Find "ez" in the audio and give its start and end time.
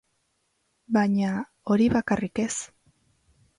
2.47-2.51